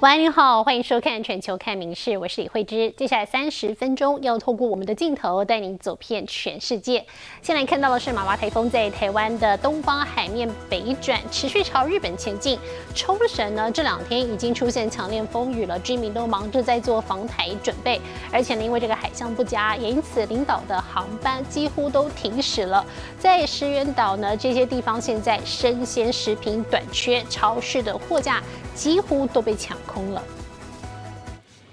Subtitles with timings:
[0.00, 2.90] 晚安，您好，欢迎收看《全球看名事》，我是李慧芝。
[2.96, 7.04] 接下来三十分钟要透过我们的镜头带您走遍全世界。
[7.42, 12.58] 先来看到的是马娃台风在台湾的东方海面北转，持续朝日本前进。
[12.94, 18.00] 冲绳呢这两天已经出现强烈风雨了，居民都忙着在做防台准备，
[18.32, 22.82] 而且呢因为这个海象不佳，也因此领导的航班几乎都停驶了。
[23.18, 28.42] 在石垣岛呢这些地方现在生鲜食品短缺，超市的货架
[28.79, 29.77] 几乎都被抢。
[29.85, 30.21] 空了。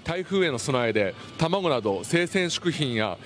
[0.03, 3.17] 台風への備えで卵など生鮮食品や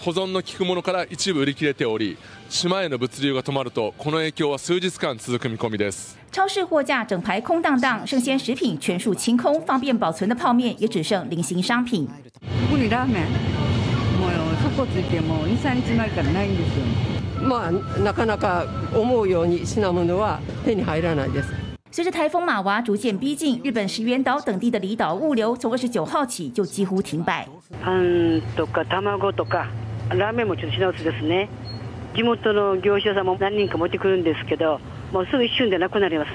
[0.00, 2.18] 保存の効くものから一部売り切れており
[2.50, 12.06] 島への物流が止まるとこの影響は数日間続く見込みです超市货架整排空荡荡生鮮食品全数清空方便保存的泡面也只剩零星商品
[12.70, 13.56] 特にラーメン
[14.20, 16.84] もう底ついてもう23日前からないんですよ
[17.42, 21.59] まあなかなか思うように品物は手に入らないです
[21.93, 27.45] 随着台风马娃逐渐逼近，日本石垣岛等地的离岛物流从二十九号起就几乎停摆。
[27.83, 29.67] パンとか卵とか
[30.09, 31.49] ラーメンもちょっと品薄ですね。
[32.15, 34.79] 地元の業者さんも何人か持ってくるんですけど、
[35.11, 36.31] もうすぐ一瞬でなくなります。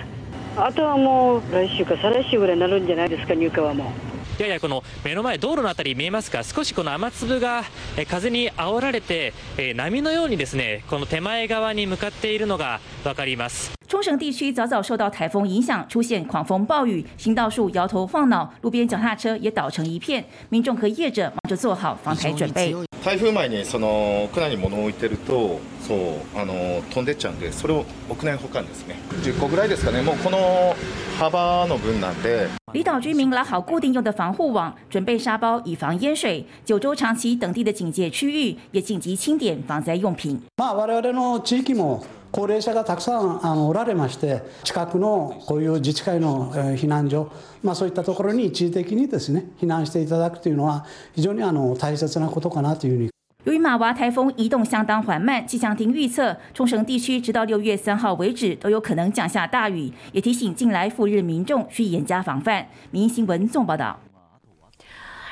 [0.58, 3.90] あとはもう来週か再来週ぐらいになるんじゃないですか入荷はも
[4.38, 4.42] う。
[4.42, 6.42] ややこの目の前道路のあたり見えますか？
[6.42, 7.64] 少しこの雨粒が
[8.10, 9.32] 風に煽られて
[9.74, 22.73] 波のようにですねこの手前側に向かっているのがわかります冲绳地区早早受到台风影响，出现狂风暴雨，行道树摇头晃脑，路边脚踏车也倒成一片，民众和业者忙着做好防台准备。
[23.03, 26.53] 台風前にその屋内に物を置いてると、そうあの
[26.91, 28.95] 飛んでっちゃうんで、それを屋内保管ですね。
[29.23, 30.01] 10個ぐらいですかね。
[30.03, 30.75] もうこの
[31.17, 32.47] 幅の分なんで。
[32.73, 36.45] 离岛居民拉好固定用的防护网，准备沙包以防淹水。
[36.63, 40.39] 九州、长崎等地的警戒区域也紧急清点防灾用品。
[40.57, 42.03] まあ我々の地域も
[42.36, 47.30] 高齢者がたくさんあのおられまして、近くのこういう自治会の避難所、
[47.62, 53.10] まあそういったところに一時的にですね避難していただくというのは非常にあの大切なことかなというふうに。
[53.44, 62.66] 由于马娃台风移动相当缓慢，气象厅预测冲绳地区直到六月三号为止都有可能降下大雨，也提醒近来赴日民众需严加防范。
[62.90, 63.96] 民新闻纵报道。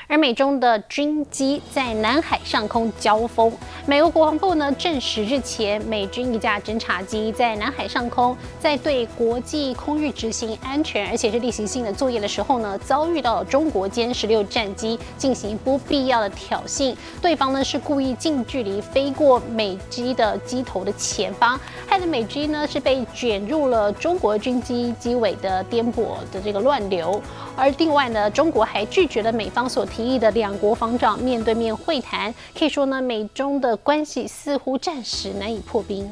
[0.07, 3.51] 而美中的军机在南海上空交锋，
[3.87, 27.21] 美国国防部呢证实，日前美军一架侦察机在南海上空，在对国际空域执行安全而且是例行性的作业的时候呢，遭遇到中国歼十六战机进行不必要的挑衅，对方呢是故意近距离飞过美机的机头的前方，害得美机呢是被卷入了中国军机机尾的颠簸的这个乱流。
[27.57, 36.05] 而另外呢，中国还拒绝了美方所提议的两国防长面对面会谈，可以说呢，美中的关系似乎暂时难以破冰。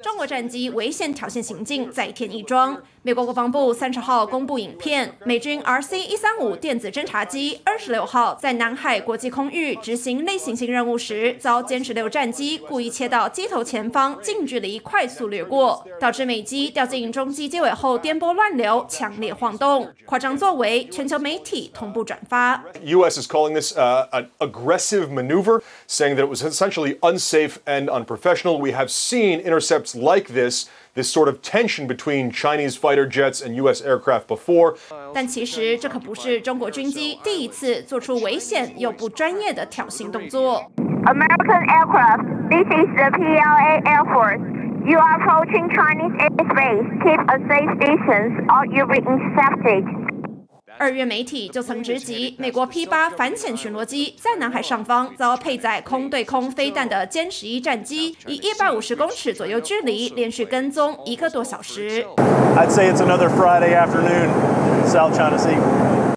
[0.00, 2.80] 中国战机危险挑衅行径再添一桩。
[3.04, 19.88] 美国国防部三十号公布影片，美军 RC 一三五电子侦察机二十六号在南海国际空域执行类行性任务时，遭歼十六战机故意切到机头前方，近距离快速掠过，导致美机掉进中机机尾后颠簸乱流，强烈晃动。
[20.04, 22.62] 夸张作为，全球媒体同步转发。
[22.84, 23.20] U.S.
[23.20, 28.60] is calling this an aggressive maneuver, saying that it was essentially unsafe and unprofessional.
[28.60, 30.67] We have seen in our intercepts like this.
[30.97, 33.81] this sort of tension between Chinese fighter jets and U.S.
[33.81, 34.75] aircraft before.
[35.13, 40.69] 但其实这可不是中国军机第一次做出危险又不专业的挑衅动作。
[41.05, 44.41] American aircraft, this is the PLA Air Force.
[44.87, 46.87] You are approaching Chinese airspace.
[47.03, 50.00] Keep a safe distance or you'll be intercepted.
[50.79, 62.05] 二月媒体就曾直击美国 P 八反潜巡逻机在南海上方遭配载空对空飞弹的歼十一战机，以一百五十公尺左右距离连续跟踪一个多小时。
[62.55, 64.29] I'd say it's another Friday afternoon,
[64.85, 65.57] South China Sea.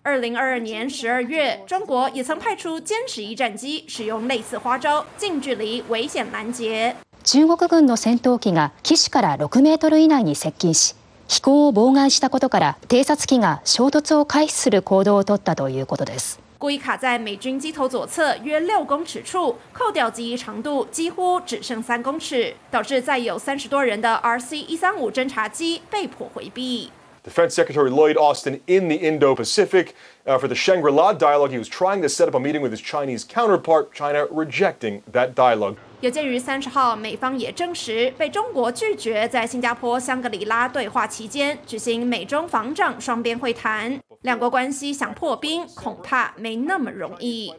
[0.02, 6.96] 二零二二年十二月，中国也曾派出歼十一战机使用类似花招，近距离危险拦截。
[7.22, 10.94] 中国軍の戦闘機が機首から6メートル以内に接近し。
[11.28, 16.40] 飛行を妨害したことから偵察機が衝突を回避する行動を取ったということです。
[16.58, 26.90] 故意卡在美军机头左侧约六公尺处，扣掉机翼长度几乎只剩三公尺，导致载有三十多人的 RC 一三五侦察机被迫回避。
[27.22, 29.94] Defense Secretary Lloyd Austin in the Indo-Pacific
[30.26, 31.50] uh, for the Shangri-La dialogue.
[31.50, 35.34] He was trying to set up a meeting with his Chinese counterpart, China rejecting that
[35.34, 35.76] dialogue.
[36.01, 47.51] 有鉴于三十号，美方也证实被中国拒绝在新加坡香格里拉对话期间举行美中防长双边会谈，两国关系想破冰恐怕没那么容易。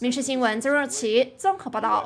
[0.00, 2.04] 民事新闻曾若琪综合报道。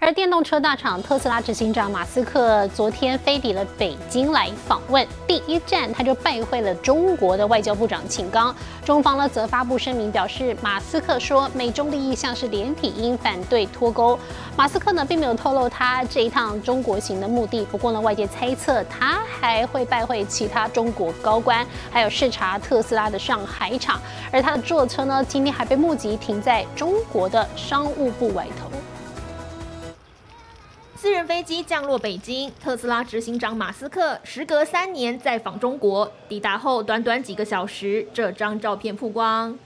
[0.00, 8.54] 而电动车大厂特斯拉执行长马斯克昨天飞抵了北京来访问，第一站他就拜会了中国的外交部长秦刚。
[8.84, 14.16] 中方呢则发布声明表示，马斯克说美中利益像是连体婴，反对脱钩。
[14.56, 24.00] 马斯克呢并没有透露他这一趟中国行的目的，不过呢外界猜测他还会拜会其他中国高官，还有视察特斯拉的上海厂。
[24.30, 28.70] 而他的座车呢今天还被目击停在中国的商务部外头。
[31.00, 39.56] 私人飞机降落北京，特斯拉执行长马斯克时隔三年再访中国，抵达后短短几个小时，这张照片曝光。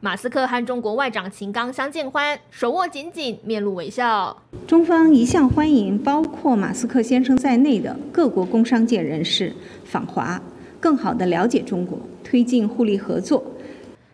[0.00, 4.34] 马斯克和中国外长秦刚相见欢，手握紧紧，面露微笑。
[4.66, 9.52] 中方一向欢迎包括马斯克先生在内的各国工商界人士
[9.84, 10.40] 访华，
[10.80, 13.44] 更好地了解中国，推进互利合作。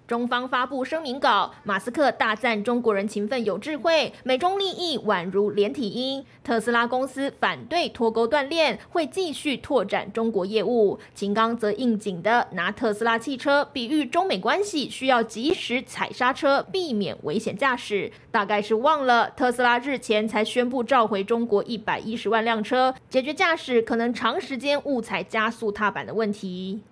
[0.07, 6.25] 中方发布声明稿，马斯克大赞中国人勤奋有智慧，美中利益宛如连体婴。
[6.45, 11.01] 特斯拉公司反对脱钩断链，会继续拓展中国业务。
[11.13, 18.13] 秦刚则应景的拿特斯拉汽车比喻中美关系需要及时踩刹车，避免危险驾驶。
[18.31, 26.83] 大概是忘了特斯拉日前才宣布召回中国一百一十万辆车，解决驾驶可能长时间误踩加速踏板的问题。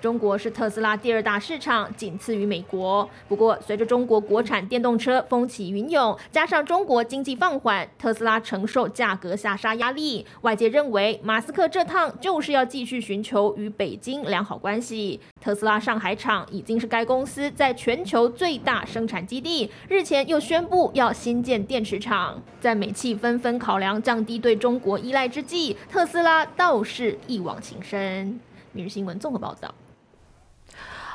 [0.00, 3.08] 中国是特斯拉第二大市场，仅次于美国。
[3.26, 10.24] 不过，随着中国国产电动车风起云涌，加上中国经济放缓，特斯拉承受价格下杀压力。
[10.42, 15.20] 外界认为，马斯克这趟就是要继续寻求与北京良好关系。
[15.40, 22.40] 特斯拉上海厂已经是该公司在全球最大生产基地，日前又宣布要新建电池厂。
[22.60, 28.38] 在美企纷纷考量降低对中国依赖之际，特斯拉倒是一往情深。
[28.72, 29.74] 每日新闻综合报道。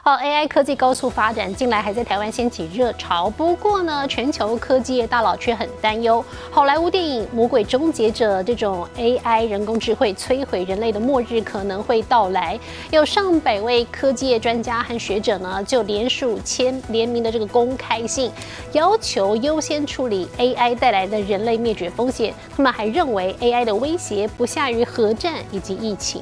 [0.06, 3.30] 好，AI 科技高速发展，近来还在台湾掀起热潮。
[3.30, 6.22] 不过呢，全球科技业大佬却很担忧，
[6.52, 12.60] 好莱坞电影《魔鬼终结者》这种 AI 人工智慧摧毁人类的末日可能会到来。
[12.92, 18.30] 有上百位科技业专家和学者呢，就联署签联名的这个公开信，
[18.74, 22.34] 要求优先处理 AI 带来的人类灭绝风险。
[22.54, 26.22] 他们还认为 AI 的威胁不下于核战以及疫情。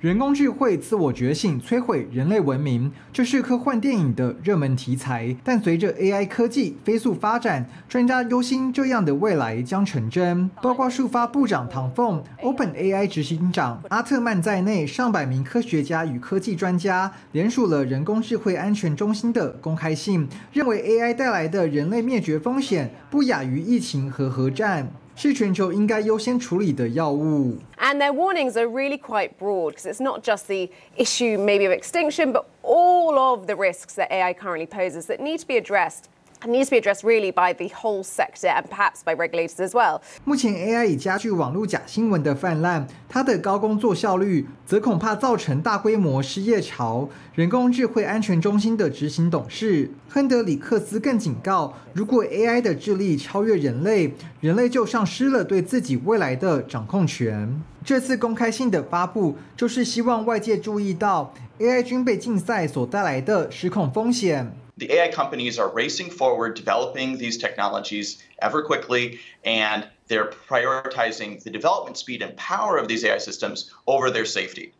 [0.00, 5.34] 人工智慧自我觉醒，摧毁人类文明，这是科幻电影的热门题材。
[5.42, 10.48] 但随着 AI 科技飞速发展，专家忧心这样的未来将成真。
[10.62, 24.92] 包括数发部长唐凤、OpenAI 执行长阿特曼在内，上百名科学家与科技专家联署了人工智慧安全中心的公开信，认为 AI 带来的人类灭绝风险不亚于疫情和核战。
[25.20, 27.58] 是全球应该优先处理的药物。
[27.88, 32.32] And their warnings are really quite broad because it's not just the issue maybe of extinction,
[32.32, 36.10] but all of the risks that AI currently poses that need to be addressed.
[36.46, 40.00] Needs to be addressed really by the whole sector and perhaps by regulators as well.
[40.24, 47.08] 目前 AI 已加剧网络假新闻的泛滥，它的高工作效率则恐怕造成大规模失业潮。
[47.34, 57.60] 人工智慧安全中心的执行董事亨德里克斯更警告，如果 AI 的智力超越人类，人类就丧失了对自己未来的掌控权。
[57.84, 64.52] 这次公开信的发布，就是希望外界注意到 AI 军备竞赛所带来的失控风险。
[64.77, 71.97] the AI companies are racing forward, developing these technologies ever quickly, and they're prioritizing the development
[71.97, 74.73] speed and power of these AI systems over their safety.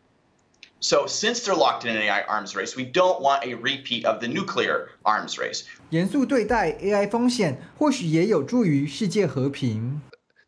[0.80, 4.20] So, since they're locked in an AI arms race, we don't want a repeat of
[4.20, 5.64] the nuclear arms race.
[5.90, 10.02] 严肃对待 AI 风险，或许也有助于世界和平。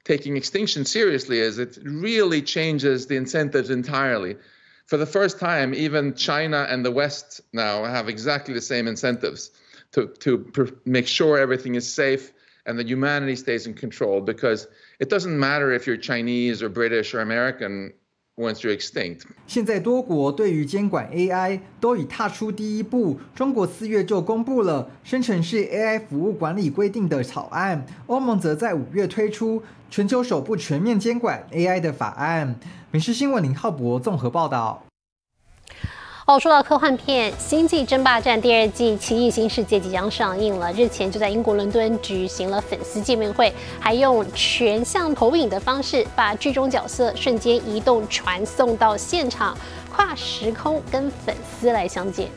[0.05, 4.37] Taking extinction seriously as it really changes the incentives entirely
[4.92, 9.52] for the first time, even China and the West now have exactly the same incentives
[9.94, 12.34] to, to make sure everything is safe
[12.66, 14.68] and that humanity stays in control because
[15.00, 17.94] it doesn't matter if you're Chinese or British or American
[19.46, 23.20] 现在多国对于监管 AI 都已踏出第一步。
[23.36, 32.60] 中国四月就公布了生成式 AI 服务管理规定的草案，欧盟则在五月推出全球首部全面监管 AI 的法案。
[32.92, 34.86] 美食新闻林浩博综合报道。
[36.26, 49.58] 哦，说到科幻片《星际争霸战》第二季《奇异新世界》即将上映了，日前就在英国伦敦举行了粉丝见面会，还用全向投影的方式把剧中角色瞬间移动传送到现场，
[49.92, 52.30] 跨时空跟粉丝来相见。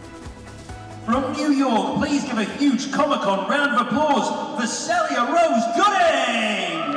[1.05, 5.63] From New York, please give a huge Comic Con round of applause for Celia Rose
[5.77, 6.95] Gooding.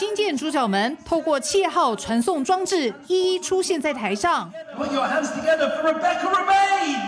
[0.00, 4.50] 新建主角们透过气号传送装置一一出现在台上。
[4.74, 7.00] Put your hands together for Rebecca Remain.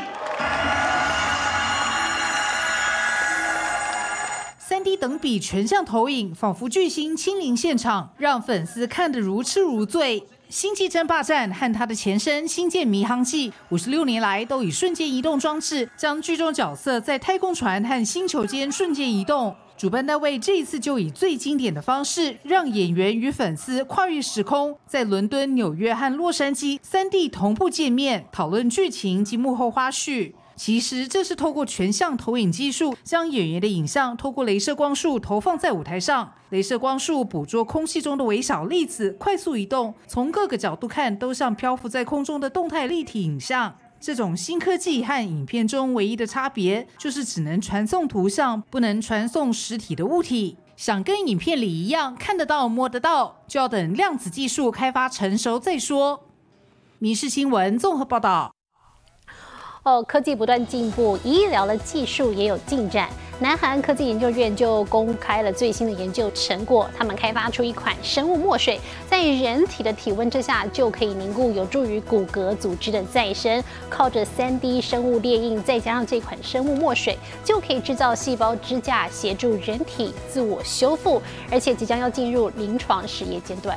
[4.59, 10.27] 三 D 等比全像投影，仿佛巨星亲临现场，让粉丝看得如痴如醉。
[10.51, 19.57] 星际争霸战和它的前身星舰迷航记，五十六年来都以瞬间移动装置将剧中角色在太空船和星球间瞬间移动。
[19.77, 30.35] 主办单位这一次就以最经典的方式，让演员与粉丝跨越时空，在伦敦、纽约和洛杉矶三地同步见面，讨论剧情及幕后花絮。
[30.55, 36.35] 其实这是透过全像投影技术，将演员的影像透过镭射光束投放在舞台上。
[36.51, 43.75] 镭射光束捕捉空气中的微小粒子快速移动，从各个角度看都像漂浮在空中的动态立体影像。
[44.03, 50.57] 这种新科技和影片中唯一的差别，就是只能传送图像，不能传送实体的物体。
[50.77, 56.19] 想跟影片里一样看得到、摸得到，就要等量子技术开发成熟再说。
[56.99, 58.53] 《民事新闻》综合报道。
[59.85, 63.09] 哦，科技不断进步，医疗的技术也有进展。
[63.41, 73.61] 南韩科技研究院就公开了最新的研究成果，他们开发出一款生物墨水，在人体的体温之下就可以凝固，有助于骨骼组织的再生。
[73.91, 81.21] 靠着 3D 生物列印，再加上这款生物墨水，就可以制造细胞支架，协助人体自我修复，
[81.51, 83.77] 而且即将要进入临床实验阶段。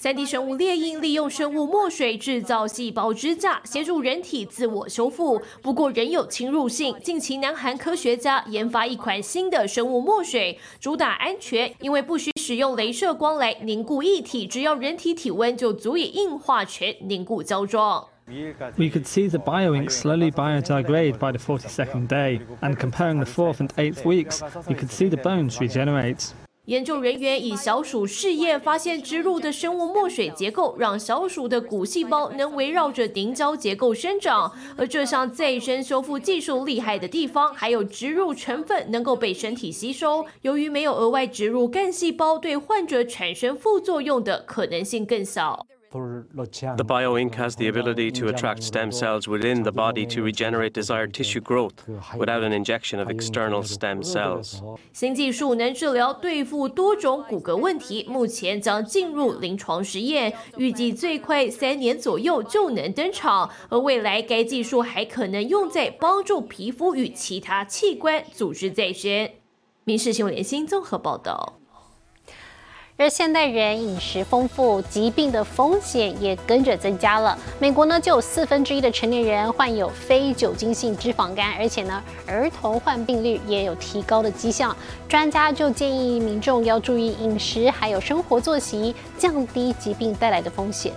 [0.00, 5.42] 三 D 生物猎鹰利用生物墨水制造细胞支架，协助人体自我修复。
[5.60, 6.94] 不过仍有侵入性。
[7.02, 18.06] 近期，南韩科学家研发一款新的生物墨水，主打安全，因为不需使用镭射光来凝固液体，只要人体体温就足以硬化成凝固胶状。
[18.28, 23.70] We could see the bioink slowly biodegrade by the 42nd day, and comparing the fourth and
[23.70, 26.30] eighth weeks, we could see the bones regenerate.
[26.68, 34.52] 研究人员以小鼠试验发现，植入的生物墨水结构让小鼠的骨细胞能围绕着凝胶结构生长。
[34.76, 40.26] 而这项再生修复技术厉害的地方，还有植入成分能够被身体吸收。
[40.42, 45.64] 由于没有额外植入干细胞，对患者产生副作用的可能性更小。
[45.90, 51.40] The bioink has the ability to attract stem cells within the body to regenerate desired tissue
[51.40, 51.72] growth
[52.14, 54.60] without an injection of external stem cells.
[54.92, 63.50] 新技术能治疗对付多种骨骼问题，目前将进入临床实验，预计最快三年左右就能登场。
[63.70, 69.30] 而未来该技术还可能用在帮助皮肤与其他器官组织再生。
[69.84, 71.57] 民事新闻联新综合报道。
[73.00, 77.38] 而现代人饮食丰富，疾病的风险也跟着增加了。
[77.60, 84.76] 美国呢，就有四分之一的成年人患有非酒精性脂肪肝，而且呢，儿童患病率也有提高的迹象。
[85.08, 90.92] 专家就建议民众要注意饮食，还有生活作息，降低疾病带来的风险。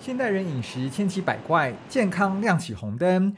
[0.00, 3.32] 现代人饮食千奇百怪，健康亮起红灯。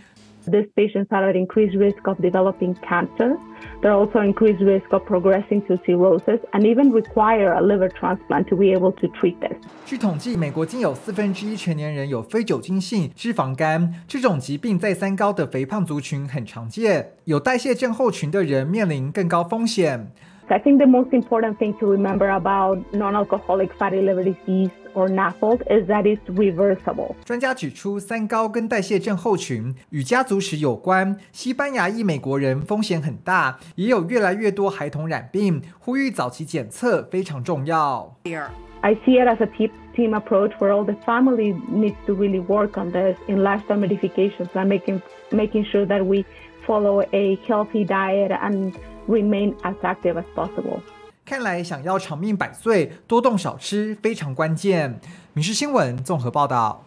[0.46, 3.38] These patients are at increased risk of developing cancer.
[3.82, 8.56] They're also increased risk of progressing to cirrhosis and even require a liver transplant to
[8.56, 9.56] be able to treat this.
[9.86, 20.12] 据统计，美国仅有四分之一成年人有非酒精性脂肪肝，这种疾病在三高的肥胖族群很常见，有代谢症候群的人面临更高风险。
[20.52, 25.62] I think the most important thing to remember about non-alcoholic fatty liver disease or NAFLD
[25.70, 27.14] is that it's reversible.
[27.24, 31.16] 专家指出，三高跟代谢症候群与家族史有关。
[31.32, 38.16] 西班牙裔美国人风险很大，也有越来越多孩童染病，呼吁早期检测非常重要。
[38.82, 42.44] I see it as a team team approach where all the family needs to really
[42.44, 46.24] work on this in lifestyle modifications and making making sure that we
[46.67, 48.73] follow a healthy diet and
[49.07, 50.81] remain as active as possible.
[51.25, 55.01] 看来想要长命百岁，多动少吃非常关键。
[55.33, 56.85] 民事新闻综合报道。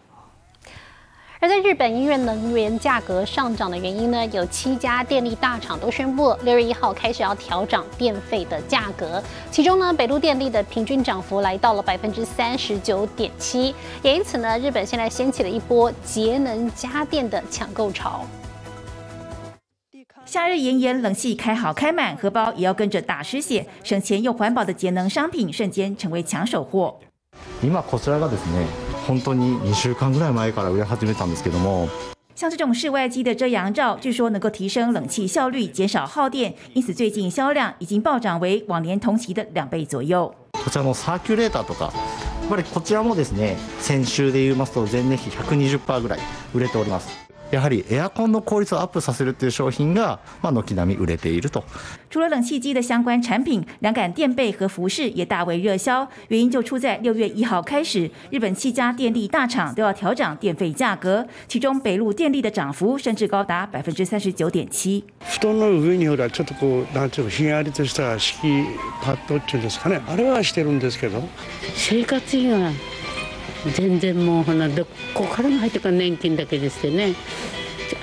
[1.40, 9.22] 而在日本，因为能源价格上涨的原因呢，有七家电力大厂都宣布六月一号开始要调涨电费的价格。
[9.48, 18.24] 其中呢，北陆电力的平均涨幅来到了百分之三十九点七，也因此呢，日本现在掀起了一波节能家电的抢购潮。
[20.27, 23.67] 夏日炎炎，冷气开好开满，荷包也要跟着大失血。
[23.83, 26.99] 省钱又环保的节能商品，瞬间成为抢手货。
[27.61, 28.65] 今こちらがですね、
[29.07, 31.87] 本当に2週間ぐらい前から売れ始めたんですけども。
[32.35, 40.31] 像这种室外机的遮阳罩，据说能够提升冷气效率，减少耗電，因此最近销量已经暴涨为往年同期的两倍左右。
[40.53, 41.85] こちらのサーキュレーターとか、
[42.41, 46.19] やっぱりこちらもですね、先週で言いますと前年比120%ぐらい
[46.53, 47.09] 売れております。
[47.50, 51.64] やはりエアコンの効率をアップさせるという商品が、まあ、軒並み売れていると。
[52.10, 56.08] 除了冷气机的相关产品，凉感垫被和服饰也大为热销。
[56.28, 65.04] 原因就出在六月一号开始，日本七家电力大厂都要调涨电费价格，其中北陆电力的涨幅甚至高达百分之三十九点七。
[65.20, 68.64] 布団の上にほらちょっとこうなんていうのひんやりとした敷
[69.02, 71.22] パッドっていうんですかねあれはしてるんですけど
[71.74, 72.70] 生活費が
[73.74, 77.14] 全然もうほなどこからも入ってくる年金だけですね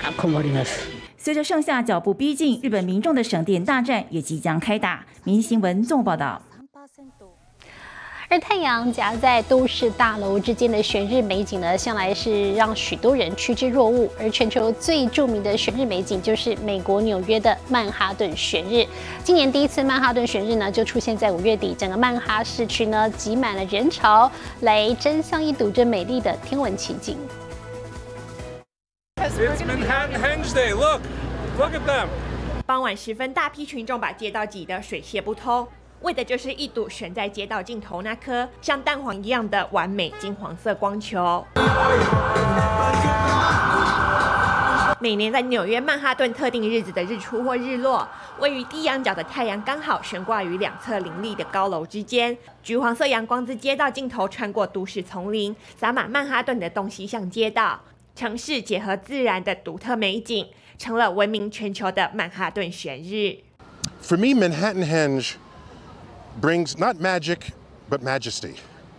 [0.03, 5.03] あ困ります随着盛夏脚步逼近，日本民众的省电大战也即将开打。
[5.23, 6.39] 民新闻纵报道。
[8.27, 14.09] 而太阳夹在都市大楼之间的悬日美景呢，向来是让许多人趋之若鹜。
[14.19, 18.85] 而全球最著名的悬日美景就是美国纽约的曼哈顿悬日。
[19.23, 24.29] 今年第一次曼哈顿悬日呢，就出现在五月底，整个曼哈市区呢挤满了人潮，
[24.61, 27.17] 来争相一睹这美丽的天文奇景。
[29.17, 30.73] It's Manhattan Henge Day.
[30.73, 31.01] Look,
[31.57, 32.07] look at them.
[32.65, 35.67] 傍晚时分，大批群众把街道挤得水泄不通。
[36.05, 41.43] 为的就是一睹悬在街道尽头那颗像蛋黄一样的完美金黄色光球。
[44.99, 48.07] 每年在纽约曼哈顿特定日子的日出或日落，
[48.39, 57.81] 位于低仰角的太阳刚好悬挂于两侧林立的高楼之间，橘黄色阳光自街道尽头穿过都市丛林，洒满曼哈顿的东西向街道，
[58.15, 60.45] 城市结合自然的独特美景，
[60.77, 63.37] 成了闻名全球的曼哈顿悬日。
[64.03, 65.33] For me, Manhattan Henge
[66.40, 67.52] brings not magic,
[67.88, 68.54] but majesty.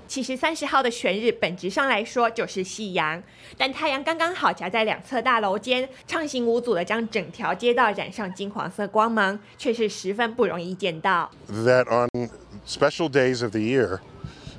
[0.07, 3.23] 其实三十号的悬日本质上来说就是夕阳，
[3.57, 11.31] 但太阳刚刚好夹在两侧大楼间，畅行无阻的将整条街道染上金黄色光芒，却是十分不容易见到。
[11.49, 12.29] That on
[12.67, 13.99] special days of the year,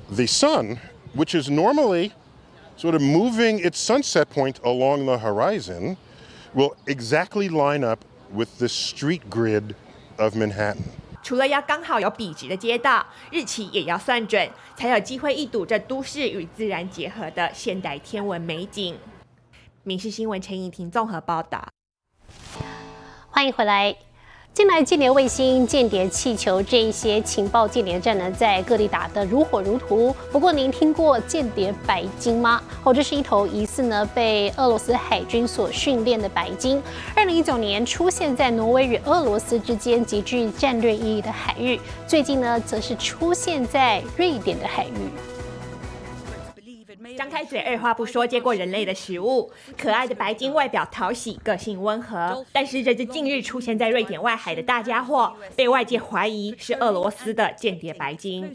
[0.09, 0.79] the sun,
[1.15, 2.13] which is normally
[2.75, 5.97] sort of moving its sunset point along the horizon,
[6.55, 7.99] will exactly line up
[8.35, 9.75] with the street grid
[10.17, 10.85] of Manhattan.
[11.22, 18.98] 除了要刚好有笔直的街道，日期也要算准，才有机会一睹这都市与自然结合的现代天文美景。
[19.82, 21.66] 民事新闻陈颖婷综合报道。
[23.30, 24.07] 欢迎回来。
[24.58, 30.12] 近来间谍卫星、间谍气球这一些情报间谍战呢，在各地打得如火如荼。
[30.32, 32.60] 不过，您听过间谍白鲸吗？
[32.82, 36.82] 哦，这是一头疑似呢被俄罗斯海军所训练的白鲸。
[37.14, 45.37] 二零一九年出现在挪威与俄罗斯之间极具战略意义的海域，最近呢，则是出现在瑞典的海域。
[47.16, 49.50] 张开嘴，二话不说接过人类的食物。
[49.76, 58.54] 可爱的白鲸外表讨喜，个性温和，但是这只近日出现在瑞典外海的大家伙，被外界怀疑是俄罗斯的间谍白鲸。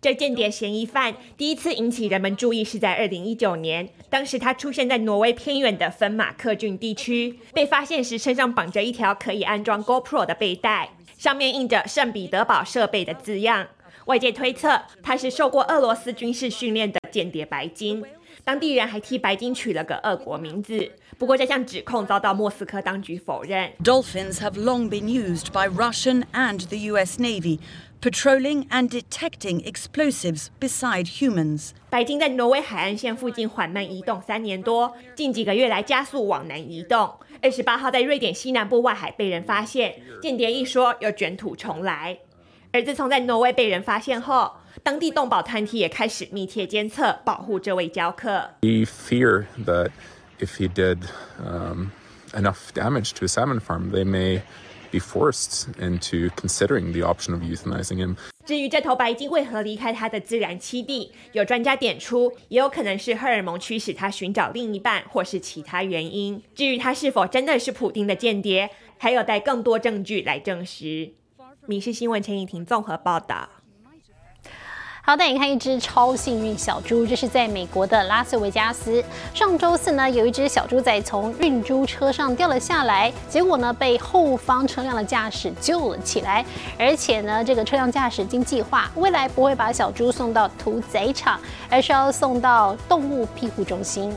[0.00, 13.68] 这间谍嫌疑犯第一次引起人们注意是在二零一九年，当时他出现在挪威偏远的芬马克郡地区，被发现时身上绑着一条可以安装 GoPro 的背带，上面印着圣彼得堡设备的字样。
[14.06, 18.04] 外界推测他是受过俄罗斯军事训练的间谍白金，
[18.44, 20.92] 当地人还替白金取了个俄国名字。
[21.16, 23.72] 不过这项指控遭到莫斯科当局否认。
[23.82, 27.60] Dolphins have long been used by Russian and the US Navy,
[28.02, 31.70] patrolling and detecting explosives beside humans.
[31.88, 37.10] 白鲸在挪威海岸线附近缓慢移动三年多，近几个月来加速往南移动。
[37.40, 42.18] 二十八号在瑞典西南部外海被人发现，间谍一说又卷土重来。
[42.74, 44.50] 而自从在挪威被人发现后，
[44.82, 48.50] 当地动保团体也开始密切监测，保护这位教客。
[48.62, 49.90] We fear that
[50.40, 50.98] if he did
[51.38, 51.90] um,
[52.32, 54.40] enough damage to a salmon farm, they may
[54.90, 58.16] be forced into considering the option of euthanizing him.
[58.44, 66.42] 至于这头白鲸为何离开它的自然栖地，有专家点出，也有可能是荷尔蒙驱使它寻找另一半，或是其他原因。
[66.56, 71.12] 至于它是否真的是普丁的间谍，还有待更多证据来证实。
[71.66, 73.48] 民事新闻陈颖婷综合报道。
[75.06, 79.04] 好，带你看一只超幸运小猪，这是在美国的拉斯维加斯。
[79.34, 86.44] 上周四呢，有一只小猪仔从运猪车上掉了下来，结果呢被后方车辆的驾驶救了起来。
[86.78, 91.38] 而且呢，这个车辆驾驶经计划，未来不会把小猪送到屠宰场，
[91.70, 94.14] 而是要送到动物庇护中心。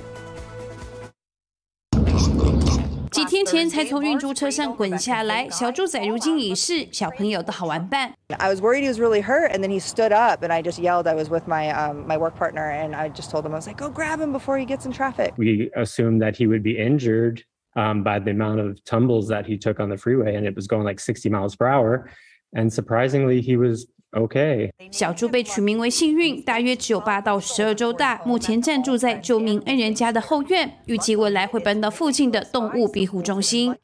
[3.37, 8.13] 天前才从运猪车上滚下来，小猪仔如今已是小朋友的好玩伴。
[8.39, 10.81] I was worried he was really hurt, and then he stood up, and I just
[10.81, 11.07] yelled.
[11.07, 13.67] I was with my um, my work partner, and I just told him I was
[13.67, 16.79] like, "Go grab him before he gets in traffic." We assumed that he would be
[16.79, 17.43] injured
[17.77, 20.67] um, by the amount of tumbles that he took on the freeway, and it was
[20.67, 22.09] going like 60 miles per hour.
[22.55, 24.71] And surprisingly, he was okay.
[24.91, 33.75] 小猪被取名为幸运，大约只有八到十二周大，目前暂住在救命恩人家的后院，预计未来会搬到附近的动物庇护中心。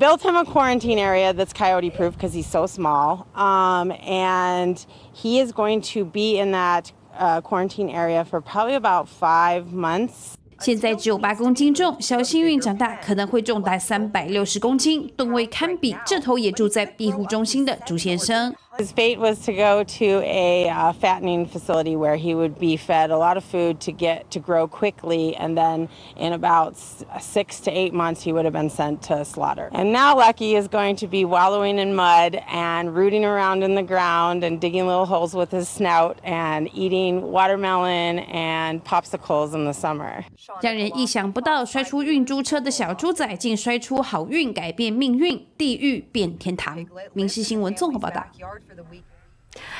[0.00, 3.26] built him a quarantine area that's coyote proof because he's so small.
[3.34, 9.08] Um, and he is going to be in that uh, quarantine area for probably about
[9.08, 10.36] five months.
[10.59, 18.53] 现在只有八公斤重，小幸运长大可能会重达三百六十公斤，吨位堪比这头也住在庇护中心的朱先生。
[18.78, 23.18] His fate was to go to a uh, fattening facility where he would be fed a
[23.18, 26.76] lot of food to get to grow quickly, and then in about
[27.20, 29.68] six to eight months, he would have been sent to slaughter.
[29.72, 33.82] And now Lucky is going to be wallowing in mud and rooting around in the
[33.82, 39.74] ground and digging little holes with his snout and eating watermelon and popsicles in the
[39.74, 40.24] summer.
[40.62, 46.82] 让人意想不到，摔出运猪车的小猪仔竟摔出好运，改变命运，地狱变天堂。
[47.12, 48.24] 民事新闻综合报道。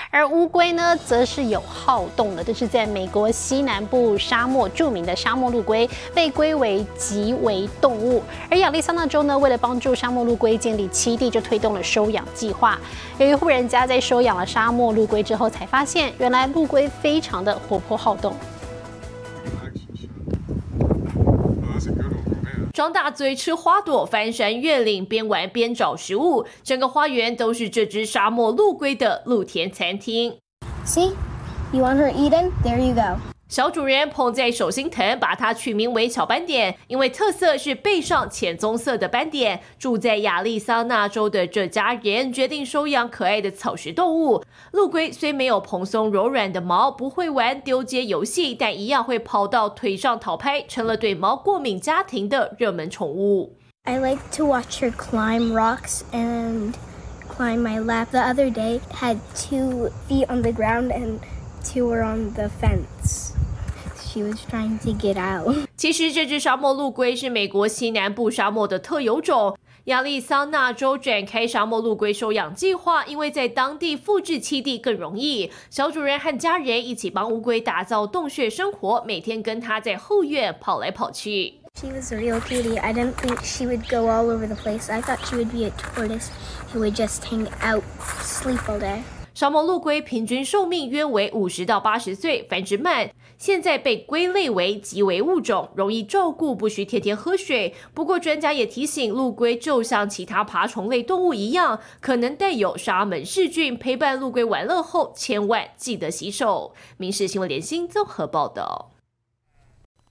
[0.10, 2.44] 而乌龟呢，则是有好动的。
[2.44, 8.24] 这是在美国西南部沙漠著名的沙漠陆龟，被归为极为动物。
[8.50, 12.80] 而亚利桑那州呢，为了帮助沙漠陆龟建立栖地，就推动了收养计划。
[13.18, 18.34] 有一户人家在收养了沙漠陆龟之后，才发现原来陆龟非常的活泼好动。
[22.76, 30.38] 张大嘴吃花朵，翻山越岭，边玩边找食物，整个花园都是这只沙漠陆龟的露天餐厅。
[30.86, 31.14] See,
[31.72, 32.52] you want her eaten?
[32.66, 33.35] There you go.
[33.48, 39.62] 小主人捧在手心疼，把它取名为小斑点，因为特色是背上浅棕色的斑点。
[39.78, 44.44] 住在亚利桑那州的这家人决定收养可爱的草食动物。
[44.72, 53.56] 陆龟虽没有蓬松柔软的毛，不会玩丢接游戏，但一样会跑到腿上讨拍，成了对毛过敏家庭的热门宠物。
[53.84, 56.74] I like to watch her climb rocks and
[57.30, 58.08] climb my lap.
[58.10, 61.20] The other day had two feet on the ground and
[61.66, 63.34] two were on the fence.
[63.98, 65.68] She was trying to get out.
[65.76, 69.58] 其实这只沙漠陆龟是美国西南部沙漠的特有种。
[69.86, 75.52] 亚利桑那州展开沙漠陆龟收养计划，因为在当地复制栖地更容易。
[75.70, 81.56] 小主人和家人一起帮乌龟打造洞穴生活，每天跟它在后院跑来跑去。
[81.80, 82.80] She was a real cutie.
[82.80, 84.90] I didn't think she would go all over the place.
[84.90, 86.30] I thought she would be a tortoise
[86.74, 87.84] who would just hang out,
[88.24, 89.04] sleep all day.
[89.36, 97.76] 沙漠陆龟平均寿命约为五十到八十岁，繁殖慢，现在被归类为极危物种，容易照顾，不需天天喝水。
[97.94, 103.78] 不过专家也提醒，陆龟就像其他爬虫类动物一样，可能带有沙门氏菌。
[103.78, 106.74] 陪伴陆龟玩乐后，千万记得洗手。
[106.96, 108.92] 民事新闻联新综合报道。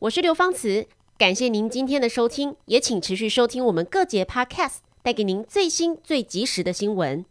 [0.01, 7.25] 我是刘芳慈，感谢您今天的收听，也请持续收听我们各节 Podcast，带给您最新最及时的新闻。